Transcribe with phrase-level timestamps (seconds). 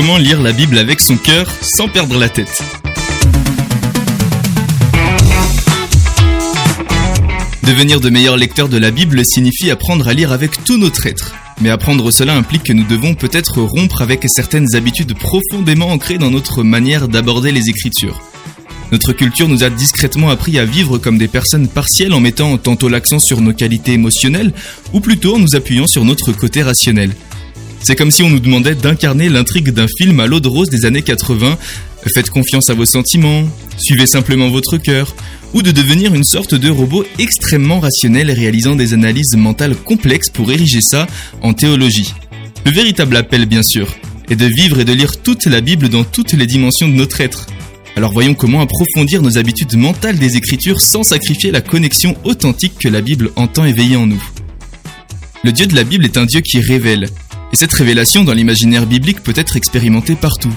[0.00, 2.62] comment lire la Bible avec son cœur sans perdre la tête.
[7.64, 11.34] Devenir de meilleurs lecteurs de la Bible signifie apprendre à lire avec tout notre être.
[11.60, 16.30] Mais apprendre cela implique que nous devons peut-être rompre avec certaines habitudes profondément ancrées dans
[16.30, 18.22] notre manière d'aborder les Écritures.
[18.92, 22.88] Notre culture nous a discrètement appris à vivre comme des personnes partielles en mettant tantôt
[22.88, 24.54] l'accent sur nos qualités émotionnelles,
[24.94, 27.12] ou plutôt en nous appuyant sur notre côté rationnel.
[27.82, 30.84] C'est comme si on nous demandait d'incarner l'intrigue d'un film à l'eau de rose des
[30.84, 31.56] années 80,
[32.14, 33.44] faites confiance à vos sentiments,
[33.78, 35.14] suivez simplement votre cœur,
[35.54, 40.52] ou de devenir une sorte de robot extrêmement rationnel réalisant des analyses mentales complexes pour
[40.52, 41.06] ériger ça
[41.42, 42.14] en théologie.
[42.64, 43.88] Le véritable appel, bien sûr,
[44.28, 47.20] est de vivre et de lire toute la Bible dans toutes les dimensions de notre
[47.20, 47.46] être.
[47.96, 52.88] Alors voyons comment approfondir nos habitudes mentales des Écritures sans sacrifier la connexion authentique que
[52.88, 54.22] la Bible entend éveiller en nous.
[55.42, 57.08] Le Dieu de la Bible est un Dieu qui révèle,
[57.52, 60.52] et cette révélation dans l'imaginaire biblique peut être expérimentée partout.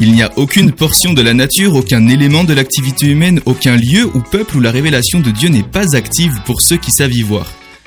[0.00, 4.10] Il n'y a aucune portion de la nature, aucun élément de l'activité humaine, aucun lieu
[4.14, 7.22] ou peuple où la révélation de Dieu n'est pas active pour ceux qui savent y
[7.22, 7.46] voir.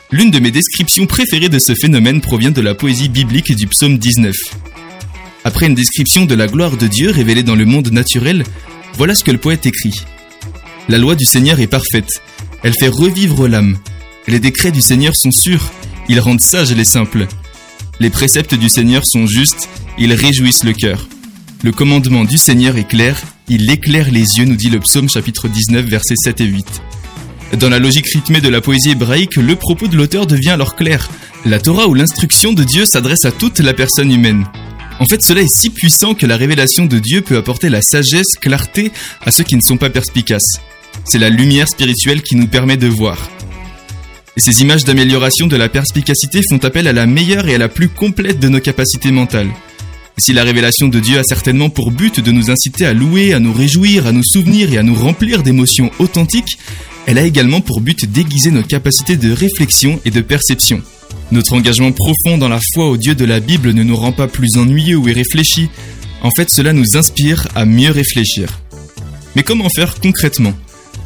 [0.09, 3.97] L'une de mes descriptions préférées de ce phénomène provient de la poésie biblique du psaume
[3.97, 4.33] 19.
[5.43, 8.45] Après une description de la gloire de Dieu révélée dans le monde naturel,
[8.93, 10.01] voilà ce que le poète écrit.
[10.87, 12.21] La loi du Seigneur est parfaite,
[12.63, 13.77] elle fait revivre l'âme.
[14.27, 15.69] Les décrets du Seigneur sont sûrs,
[16.07, 17.27] ils rendent sages les simples.
[17.99, 21.07] Les préceptes du Seigneur sont justes, ils réjouissent le cœur.
[21.63, 25.47] Le commandement du Seigneur est clair, il éclaire les yeux, nous dit le psaume chapitre
[25.47, 26.81] 19 versets 7 et 8.
[27.59, 31.09] Dans la logique rythmée de la poésie hébraïque, le propos de l'auteur devient alors clair.
[31.43, 34.45] La Torah ou l'instruction de Dieu s'adresse à toute la personne humaine.
[34.99, 38.35] En fait, cela est si puissant que la révélation de Dieu peut apporter la sagesse,
[38.39, 38.91] clarté
[39.25, 40.59] à ceux qui ne sont pas perspicaces.
[41.03, 43.17] C'est la lumière spirituelle qui nous permet de voir.
[44.39, 47.89] Ces images d'amélioration de la perspicacité font appel à la meilleure et à la plus
[47.89, 49.49] complète de nos capacités mentales.
[50.19, 53.39] Si la révélation de Dieu a certainement pour but de nous inciter à louer, à
[53.39, 56.59] nous réjouir, à nous souvenir et à nous remplir d'émotions authentiques,
[57.07, 60.83] elle a également pour but d'aiguiser nos capacités de réflexion et de perception.
[61.31, 64.27] Notre engagement profond dans la foi au Dieu de la Bible ne nous rend pas
[64.27, 65.69] plus ennuyeux ou irréfléchis.
[66.21, 68.49] En fait, cela nous inspire à mieux réfléchir.
[69.35, 70.53] Mais comment faire concrètement?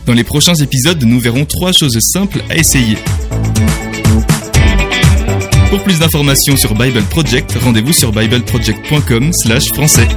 [0.05, 2.97] Dans les prochains épisodes, nous verrons trois choses simples à essayer.
[5.69, 10.07] Pour plus d'informations sur Bible Project, rendez-vous sur bibleproject.com/français.